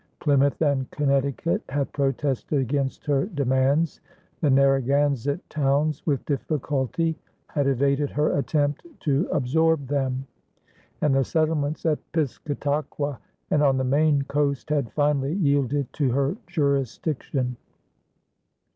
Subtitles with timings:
[0.19, 4.01] Plymouth and Connecticut had protested against her demands;
[4.39, 10.25] the Narragansett towns with difficulty had evaded her attempt to absorb them;
[11.01, 13.19] and the settlements at Piscataqua
[13.51, 17.57] and on the Maine coast had finally yielded to her jurisdiction.